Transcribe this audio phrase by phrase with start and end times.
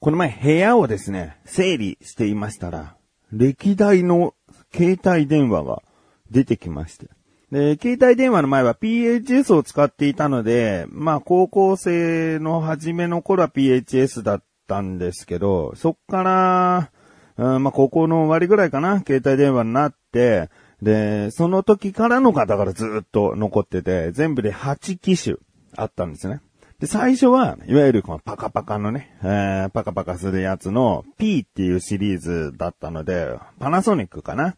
[0.00, 2.96] この前部屋をですね、整理していましたら、
[3.32, 4.34] 歴代の
[4.74, 5.82] 携帯電話が
[6.30, 7.10] 出てきまして。
[7.52, 16.90] で、携帯電話の前は PHS を使っていたので、まあ高校生の初めの頃は PHS だったんですけど、そっから、
[17.36, 20.48] うん、まあ高校の終わりぐらいかな、携帯電話になって、
[20.80, 25.36] で、その時からの方からずっと残ってて、全部で8機種
[25.76, 26.40] あったんですね。
[26.80, 34.56] で、最初は、いわゆるこのパカパカのね、えー、パカパカするやつの P っていうシリーズだったので、パナソニックかな？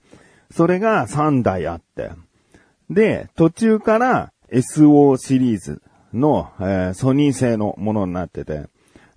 [0.52, 2.12] それが3台あって。
[2.90, 5.82] で、途中から SO シリーズ
[6.14, 8.66] の、えー、ソニー製のものになってて。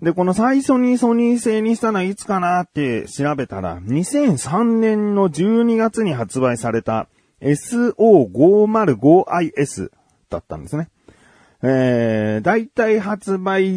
[0.02, 7.08] で、この最初にソニー製にしたのはいつかなって調べたら、2003年の12月に発売された
[7.41, 9.91] SO505IS
[10.32, 10.90] だったんですね。
[11.68, 13.74] えー、大体発売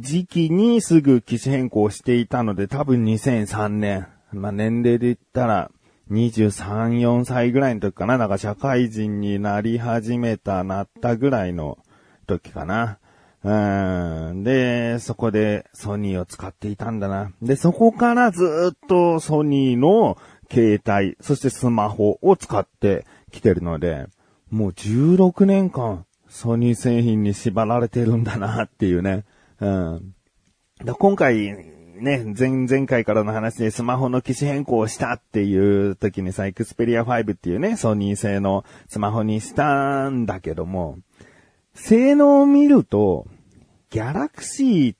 [0.00, 4.08] 時期にすぐ機種変更していたので、多分2003年。
[4.32, 5.70] まあ、年齢で言ったら、
[6.10, 8.18] 23、4歳ぐらいの時かな。
[8.18, 11.78] なんか社会人になり始めた、なったぐらいの
[12.26, 12.98] 時かな。
[13.44, 14.42] うん。
[14.42, 17.30] で、そこでソニーを使っていたんだな。
[17.40, 20.18] で、そこからずっとソニーの
[20.50, 24.06] 携帯、そしてスマホを使ってきてるので、
[24.50, 29.24] もう16年間ソニー製品に縛られてるんだなっていうね。
[29.60, 30.14] うん。
[30.98, 31.52] 今回、
[32.00, 40.96] ね、前、前回からの話でスマホの機種変更をしたっていう時にさ、エクスペリア5っていうね、ソニー製のスマホにしたんだけども、
[41.74, 43.26] 性能を見ると、
[43.90, 44.94] ギャラクシー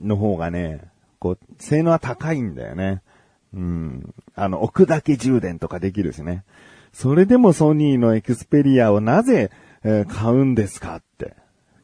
[0.00, 0.82] の方がね、
[1.18, 3.02] こう、性能は高いんだよね。
[3.52, 4.14] うん。
[4.36, 6.44] あの、置くだけ充電とかできるしね。
[6.92, 9.50] それでもソニーのエクスペリアをなぜ
[9.82, 11.34] えー、買うんですかって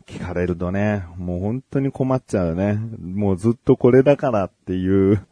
[0.06, 2.78] 聞かれるとね、もう本当に困っちゃうね。
[3.00, 5.26] もうずっとこれだからっていう、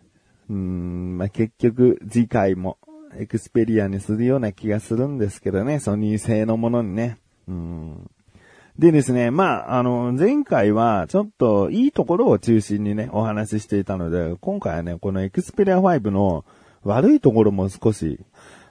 [0.48, 2.78] うん、まあ、結局次回も
[3.16, 7.18] エクスペリアにするような気がするんですけどね、ソニー製のものにね。
[7.46, 8.10] うん、
[8.78, 16.44] でですね、まあ、あの、前回はちょっといいところを中心にね、お話ししていたので、今回はね、このエクスペリア5の
[16.82, 18.20] 悪いところも少し、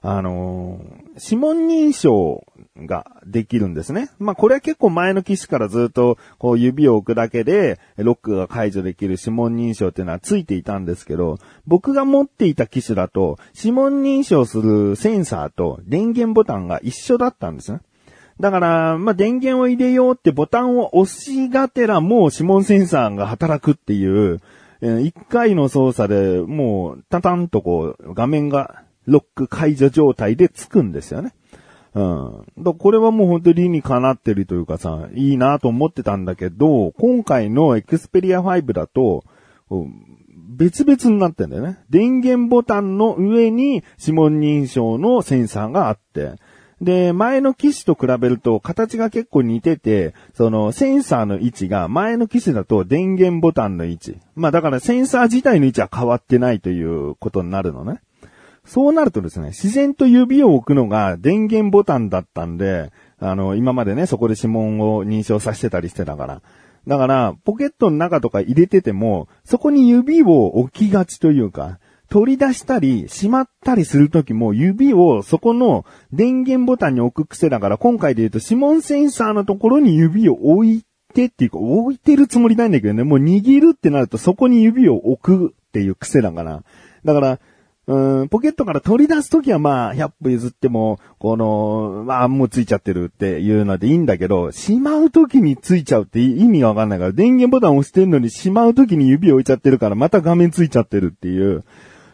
[0.06, 0.82] あの
[1.16, 4.10] 指紋認証ができるんですね。
[4.20, 17.80] まあこれは結構前の機種からずっとこう指を置くだけでロックが解除できる指紋認証っていうのはついていたんですけど、僕が持っていた機種だと指紋認証するセンサーと電源ボタンが一緒だったんですね。
[18.40, 24.42] だから、まあ、電源を入れようってボタンを押しがてらもう指紋センサーが働くっていう、
[24.82, 31.34] 一回の操作でもうタタンとこう画面がロック解除状態でつくんですよね。
[31.94, 32.46] うん。
[32.58, 39.24] だこれはもう本当に理にかなってるというかさ、いいなと思ってたんだけど、今回のエクスペリア5だと、
[40.56, 41.80] 別々になってんだよね。
[41.90, 46.34] 電源ボタンの上に指紋認証のセンサーがあって、
[46.82, 54.18] で、前の機種と比べると形が結構似てて、そのセンサーの位置が前の機種だと電源ボタンの位置。
[54.36, 58.02] まあだからセンサー自体の位置は変わってないということになるのね。
[58.66, 66.42] そうなるとですね、自然と指を置くのが電源ボタンだったんで、あの、今までね、そこで指紋を認証させてたりしてたから。
[66.88, 71.80] だから、ポケットの中とか入れてても、そこに指を置きがちというか、
[72.10, 86.64] 取り出したり、しまったりするときも、指をそこの電源ボタンに置く癖だから、今回で言うと指紋センサーのところに指を置いてっていうか、置いてるつもりないんだけどね、もう握るってなるとそこに指を置くっていう癖だから。
[87.04, 87.40] だから、
[87.86, 101.66] うん、ポケットから取り出すときはまあ、100歩譲っても、この、まあ、もうついちゃってるっていうのでいいんだけど、しまうときについちゃうって意味がわかんないから、電源ボタン押してんのにしまうときに指置いちゃってるから、また画面ついちゃってるっていう、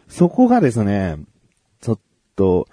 [0.08, 1.18] そこがですね、
[1.80, 1.98] ちょっ
[2.34, 2.66] と、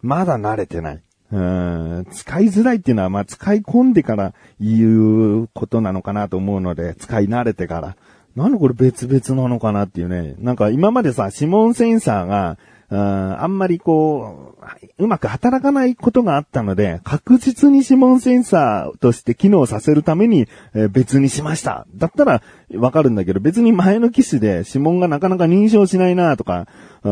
[0.00, 1.02] まだ慣れてない。
[1.32, 7.96] うん、使いづらいっていうのは、まあ、使い込んでから言うことなのかなと思うので、使い慣れてから。
[8.36, 10.34] なんでこれ別々なのかなっていうね。
[10.38, 12.58] なんか今までさ、指紋センサーが、
[12.92, 14.56] あんまりこ
[14.98, 21.86] う、うまく働かないことがあったので、確実に指紋センサーとして機能させるために、え、別にしました。
[21.94, 22.42] だったら
[22.74, 26.66] わかるんだけど、別に前の機種で指紋がなかなか認証しないなとか、
[27.04, 27.10] う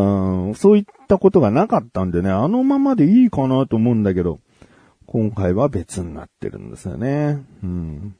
[0.51, 4.41] ん、そういったことがなかったんでね、あのままでいいかなと思うんだけど、
[5.07, 7.39] 今回は別になってるんですよね。
[7.63, 8.17] うん。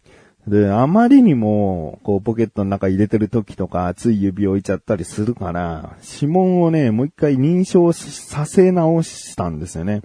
[0.49, 10.03] で、あまりにも、こう、ポケットの中入れてる時とか、つい指置いちゃったりするから、指紋をね、もう一回認証させ直したんですよね。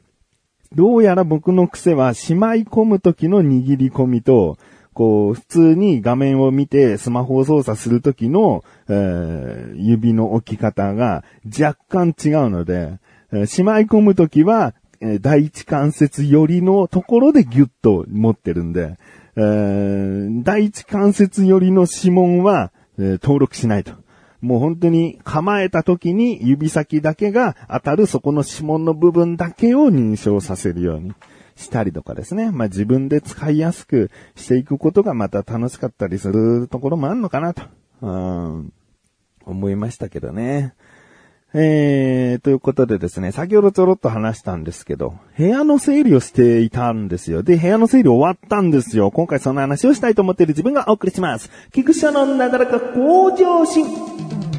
[0.75, 4.57] どうやら僕の癖は、しまい込む時の握り込みと、
[4.93, 12.99] こう、普通に画面を見てスマホを操作するときの、えー、指の置き方が若干違うので、
[13.31, 14.73] えー、しまい込むときは、
[15.03, 18.97] え、第一関節寄りのところでギュッと持ってるんで、
[19.35, 23.91] えー、第一関節寄りの指紋は、えー、登録しないと。
[24.39, 31.13] もう本当に構えた時に指先だけが当たるそこの指紋の部分だけを認証させるように
[31.55, 32.51] したりとかですね。
[32.51, 37.63] まあ自分で使いやすくしていくことがまた楽しかったりするところもあるのかなと、
[38.01, 38.73] うん、
[39.45, 40.73] 思いましたけどね。
[41.55, 47.43] えー、ということでですね、先ほどちょろっと話したんですけど、部屋の整理をしていたんですよ。
[47.43, 49.11] で、部屋の整理終わったんですよ。
[49.11, 51.51] 今回その話をしたいと思っている自分がお送りします。
[51.71, 54.52] 菊池のなだらか向上心。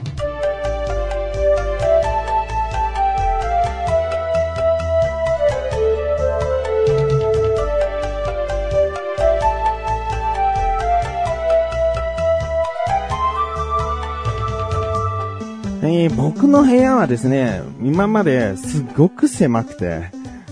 [16.25, 20.05] 僕の部屋はですね、今まですごく狭くて、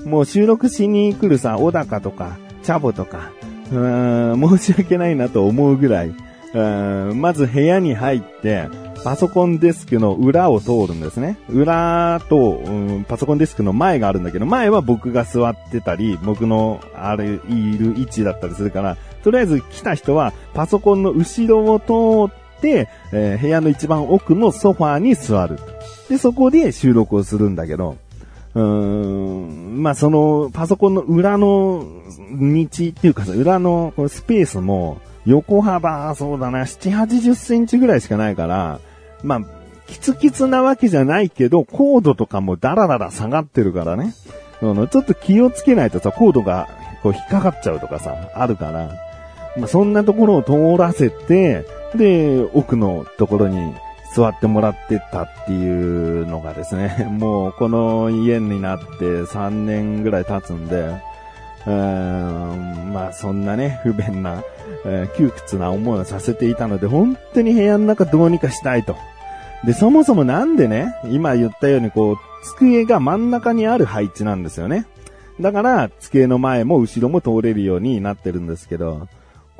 [0.05, 3.31] もう収録しに来るさ、小高とか、チャボとか、
[3.71, 8.69] うーん、申し訳ないなと思うぐらい、うーんまず部屋に入って、
[9.03, 11.39] パソコンデスクの裏を通るんですね。
[11.49, 25.59] 裏と、うん、パソコンデスクの前があるんだけど、前は僕が座ってたり、僕のある、いる位置だったりするから、とりあえず来た人はパソコンの後ろを通って、えー、部屋の一番奥のソファーに座る。
[26.09, 27.97] で、そこで収録をするんだけど、
[28.55, 31.87] うーん、まあ、その、パソコンの裏の
[32.39, 38.81] 道っていうかさ、裏のこスペースも、横幅、そうだな、7、80センチぐらいしかないから、
[39.23, 39.41] まあ、
[39.87, 44.15] キツキツなわけじゃないけど、コードとかもダラダラ下がってるからね。
[44.61, 46.69] ちょっと気をつけないとさ、コードが
[47.03, 48.91] こう引っかかっちゃうとかさ、あるから、
[49.57, 51.65] まあ、そんなところを通らせて、
[51.95, 53.75] で、奥のところに
[54.15, 60.95] 座ってもらってたっていうのがですね、 もうこの家になって3年ぐらい経つんで、
[61.67, 64.43] うーんまあそんなね、不便な、
[64.85, 68.97] えー、窮屈な思いをさせていたので、本当に部屋の中どうにかしたいと。
[69.65, 74.87] で、そもそもなんでね、今言ったようにこう、机が真ん中にある配置なんですよね。
[75.41, 79.07] だから、机の前も後ろも通れるようになってるんですけど、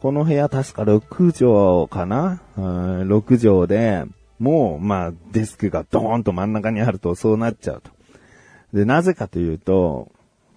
[0.03, 4.05] この部屋確か6畳かな、うん、?6 畳で、
[4.41, 7.93] もう、まあ、デスクがドーンと真ん中にあるとそうなっちゃうと。
[8.77, 10.11] で、なぜかというと、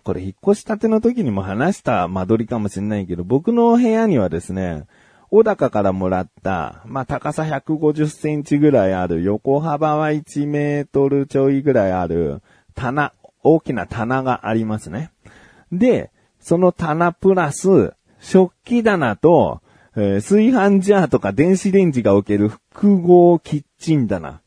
[0.03, 4.87] これ引っ越したての時にも話した間取りかもしれないけど、僕の部屋にはですね、
[5.29, 12.41] 小高からもらった、まあ、高さ150センチぐらいある、横幅は1メートルちょいぐらいある、
[12.73, 13.13] 棚、
[13.43, 15.11] 大きな棚がありますね。
[15.71, 16.09] で、
[16.39, 17.93] その棚プラス、
[18.25, 19.61] 食器棚と、
[19.95, 24.41] えー、炊飯ジャーとか電子レンジが置ける複合キッチン棚。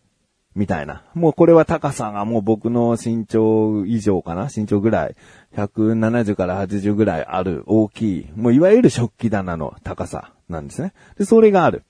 [0.57, 1.05] みたいな。
[1.15, 5.15] もうこれは高さがもう僕の身長以上かな身長ぐらい。
[5.55, 8.27] 170から80ぐらいある大きい。
[8.35, 10.93] もういわゆる食器棚の高さなんですね。
[11.17, 11.85] で、それがある。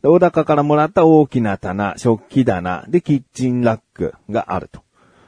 [0.00, 4.80] で、小高からもらった大きな棚、食器棚、で、キッチンラックがあると。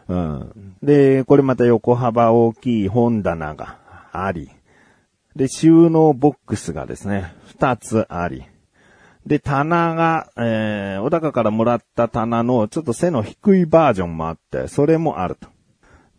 [0.08, 0.76] うん。
[0.82, 3.76] で、これまた横幅大きい本棚が
[4.12, 4.50] あり。
[5.36, 8.44] で、収納ボックスがですね、二つあり。
[9.26, 15.48] で、棚が、えー、小高からもらった棚のちょっと背の低いバージョンもあって、それもあると。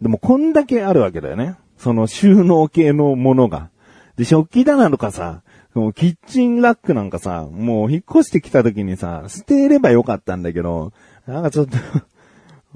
[0.01, 1.55] でも、こんだけあるわけだよね。
[1.77, 3.69] その収納系のものが。
[4.17, 5.41] で、食器棚とかさ、
[5.73, 10.91] もうキッチンラックなんかさ、もう引っ越してきた時にさ、捨てればよかったんだけど、
[11.25, 11.77] なんかちょっと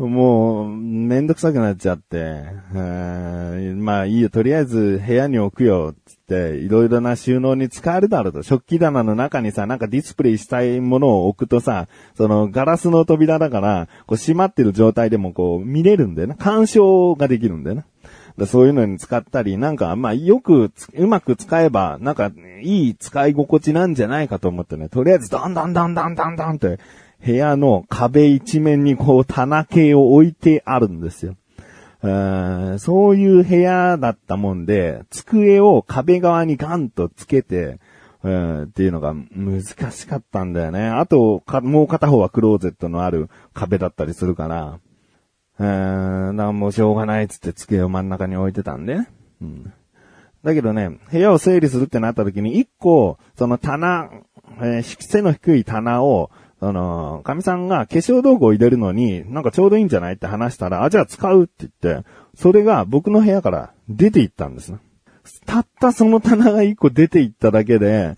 [0.07, 2.43] もう、めんどくさくなっちゃって、
[2.73, 8.43] まあいいよ、とりあえず部屋に置くよ、つって、いろいろな収納に使えるだろうと。
[8.43, 16.35] 食器棚の中にさ、なんかディスプレイしたいものを置くとさ、そのガラスの扉だから、こう閉まってる状態でもこう見れるんだよな。
[16.35, 17.85] 干渉ができるんだよな。
[18.37, 22.31] だそういうのに使ったり、なんか、まあ、よく、うまく使えば、なんか、
[22.63, 26.79] いい使い心地なんじゃないかと思ってね、とりあえず、どんどんどんどんどんどんって、
[27.23, 31.35] 部屋の壁一面にこう棚系を置いてあるんですよ。
[32.79, 37.79] そういう部屋だったもんで、机を壁側にガンとつけて、
[38.23, 40.87] っていうのが難しかったんだよね。
[40.87, 44.79] あと、もう片方はクローゼットのある壁だったりするから、
[45.59, 48.99] えー、なんもしょうがないっつって机を真ん中に置いてたんで、
[49.41, 49.73] うん。
[50.43, 54.09] だけどね、部屋を整理するってなった時に、一個、その棚、
[54.59, 56.31] えー、背の低い棚を、
[56.63, 64.77] あの、神さんが化粧道具を入れるのに、なんかちょうどいいんじゃないって話したら、あ、じゃあ使うって言って、それが僕の部屋から出て行ったんですね。
[65.47, 68.15] たったその棚が一個出て行っただけで、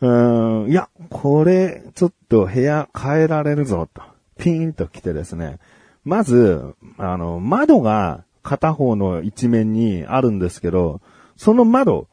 [0.00, 4.02] うーん、いや、これ、ちょっと部屋変えられるぞ、と。
[4.38, 5.58] ピーンと来てですね。
[6.04, 11.00] まず、あの、窓が片方の一面にあるんですけど、
[11.36, 12.08] その窓、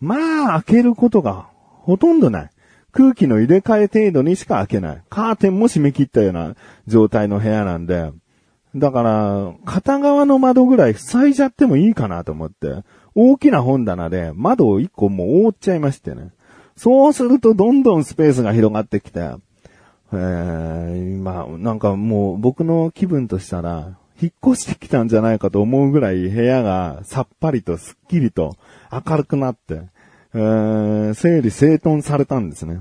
[0.00, 2.50] まあ開けることがほとんどない。
[2.92, 5.02] 空気の入れ替え程度にしか開けない。
[5.08, 6.54] カーテンも閉め切ったような
[6.86, 8.12] 状態の部屋なんで、
[8.74, 12.84] だから、片側の窓ぐらい塞いじゃってもいいかなと思って、
[13.14, 16.30] 大きな本棚で窓を一個もう覆っちゃいましてね。
[16.76, 19.20] そうするとどんどんスペースが広がってきて、
[20.12, 28.56] えー、今、なんかもう僕の気分としたら、引っ越してきたんじゃないかと思うぐらい部屋がさっぱりとすっきりと
[28.90, 29.82] 明るくなって、
[30.34, 32.80] え、整理整頓されたんですね。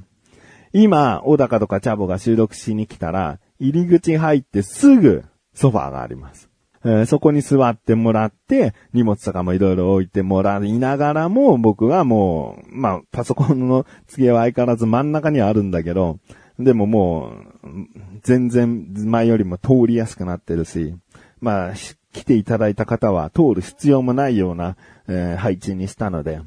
[0.73, 6.49] 今、小高とかチャボが収録しに来たら、入り口入ってすぐソファーがあります。
[6.83, 16.19] えーそこに座ってもらって、荷物とかもいろいろ置いてもらいながらも、僕はもう、まあ、パソコンの机は相変わらず真ん中にはあるんだけど、
[16.57, 17.67] でももう、
[18.23, 20.95] 全然前よりも通りやすくなってるし、
[21.39, 21.73] まあ、
[22.13, 24.75] 来ていただいた方は通る必要もないような、
[25.07, 26.41] えー配置にしたので、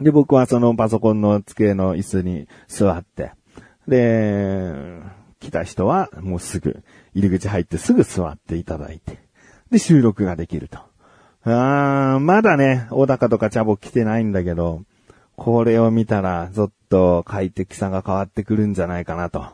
[0.00, 3.32] で、僕はそのパソコンの机の椅子に座って、
[3.86, 4.72] で、
[5.40, 6.82] 来た人はもうすぐ、
[7.14, 9.18] 入り口入ってすぐ座っていただいて、
[9.70, 10.78] で、収録ができると。
[11.44, 14.82] あー、まだね、小高とかチャボ来てないんだけど、
[15.36, 19.46] これを見たら、ちょっと快適さが変わってくるんじゃないかなと。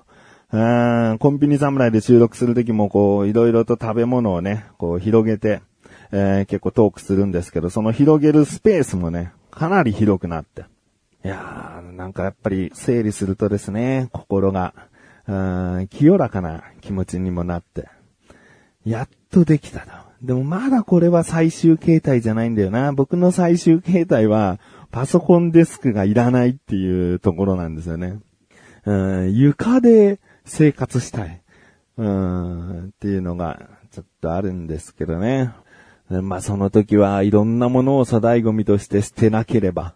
[0.53, 5.61] うーん、コンビニ侍で収録するときもこう、いろいろと食べ物をね、こう広げて、
[6.13, 10.65] えー結構トークするんですけど、その広げるスペースもね、かなり広くなって。
[11.25, 14.75] いやー、なんかやっぱり整理するとですね、心が、
[15.27, 17.89] うーん清らかな気持ちにもなって、
[18.85, 19.87] やっとできたと。
[20.23, 22.93] でもまだこれは最終形態じゃないんだよな。
[22.93, 24.59] 僕の最終形態は、
[24.91, 28.21] パソコンデスクがいらないっていうところなんですよね。
[28.85, 28.93] う
[29.23, 31.43] ん、床で生活したい。
[31.97, 35.53] うん、っていうのが、ちょっとあるんですけどね。
[36.11, 39.95] まあその時はいろんなものを粗大ゴミとして捨てなければ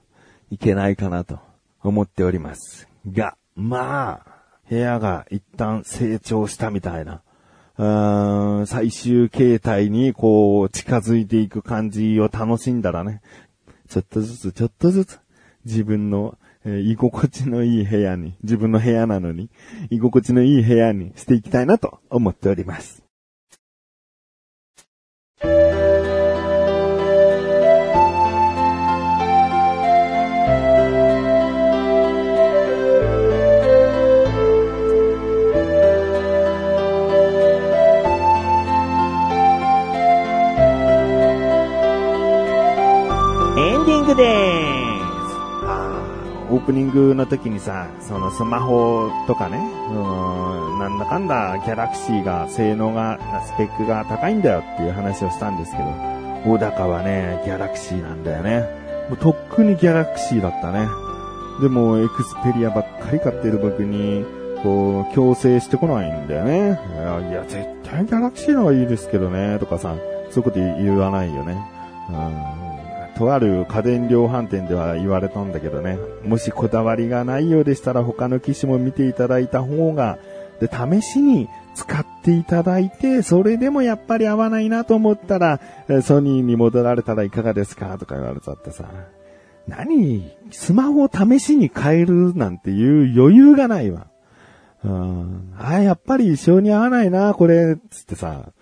[0.51, 1.39] いけないかなと
[1.83, 2.89] 思っております。
[3.07, 4.39] が、まあ、
[4.69, 7.23] 部屋が一旦成長したみたいな。
[7.77, 13.21] うーん最終形態にこう近づいていく感じを楽しんだらね、
[13.89, 15.21] ちょっとずつちょっとずつ
[15.65, 19.49] 自分の、えー居心地のいい部屋に、自分の部屋なのに、
[19.91, 23.08] 居心地のいい部屋にしていきたいなと思っております。
[46.51, 49.59] オープニングの時にさ、そのスマホとかね、
[49.91, 55.85] うん、なんだかんだギャラクシーが性能が、スペックが高いんだよっていう話をしたんですけど、
[56.45, 58.61] 小高はね、ギャラクシーなんだよね。
[59.11, 60.87] もうとっくにギャラクシーだったね。
[61.61, 64.25] でも、エクスペリアばっかり買ってる僕に、
[64.63, 66.81] こう、強制してこないんだよね。
[66.95, 69.95] いや、いや絶対ギャラクシーの方がいいですけどね、とかさ、
[70.31, 71.59] そういうこと言わないよね。
[72.09, 72.58] うん
[73.19, 80.19] とある家電量販店では言われたんだけどね、もしこだわりがないようでしたら他の機種も見ていただいた方が、
[80.61, 85.61] で、試しに使っていただいて、それでもやっぱり合わないなと思ったら、
[86.03, 88.89] ソニーに戻られたらいかがですかとか言われちゃってさ、
[89.67, 94.07] 何スマホを試しに変えるなんていう余裕がないわ。
[94.85, 95.55] うん。
[95.59, 98.53] あ、やっぱり性に合わないな、これ、つってさ、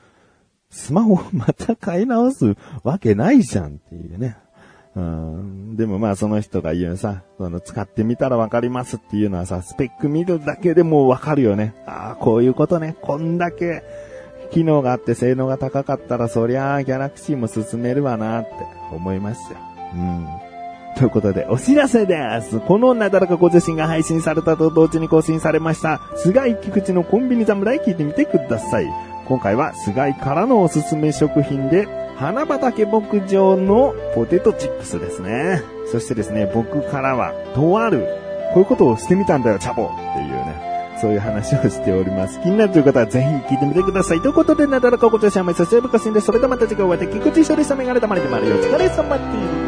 [0.71, 4.39] スマホまた買い直すわけないじゃんっていうね。
[4.97, 11.75] うん、でもまあその人が言うさ、その使ってみたらわかりますっていうのはさ、スペック見るだけでもわかるよね。
[11.87, 12.97] ああ、こういうことね。
[13.03, 13.85] こんだけ
[14.51, 18.51] 機能があって性能が高かったらそりゃあギャラクシーも進めるわなって
[18.91, 19.59] 思いますよ。
[19.95, 20.27] うん。
[20.97, 22.59] ということで、お知らせです。
[22.61, 28.91] このなだらかご自身が配信されたと同時に更新されました、菅井菊池のコンビニ侍聞いてみてください。
[29.27, 35.63] 今回は菅井からのおすすめ食品で、花畑牧場のポテトチップスですね。
[35.93, 38.07] そしてですね、僕からは、とある、
[38.55, 40.67] こういうことをしてみたんだよ、チャボっていうね。
[40.99, 42.41] そういう話をしております。
[42.41, 44.21] 気になるという方はぜひ聞いてみてください。
[44.21, 48.57] ということで、なだらかご調子甘いさせるかしんで、それではまた次回お会いできくちしょでしたメガネたまりでまるよ。
[48.57, 49.23] お疲れ様で
[49.63, 49.66] す。